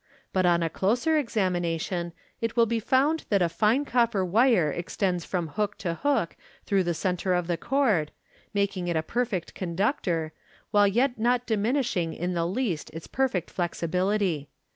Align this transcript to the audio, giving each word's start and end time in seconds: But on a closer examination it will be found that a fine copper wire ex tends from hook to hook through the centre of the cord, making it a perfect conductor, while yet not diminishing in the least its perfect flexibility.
But 0.33 0.47
on 0.47 0.63
a 0.63 0.69
closer 0.71 1.15
examination 1.19 2.13
it 2.41 2.55
will 2.55 2.65
be 2.65 2.79
found 2.79 3.25
that 3.29 3.43
a 3.43 3.47
fine 3.47 3.85
copper 3.85 4.25
wire 4.25 4.73
ex 4.75 4.97
tends 4.97 5.25
from 5.25 5.49
hook 5.49 5.77
to 5.77 5.93
hook 5.93 6.35
through 6.65 6.85
the 6.85 6.95
centre 6.95 7.35
of 7.35 7.45
the 7.45 7.55
cord, 7.55 8.09
making 8.51 8.87
it 8.87 8.95
a 8.95 9.03
perfect 9.03 9.53
conductor, 9.53 10.33
while 10.71 10.87
yet 10.87 11.19
not 11.19 11.45
diminishing 11.45 12.15
in 12.15 12.33
the 12.33 12.47
least 12.47 12.89
its 12.95 13.05
perfect 13.05 13.51
flexibility. 13.51 14.49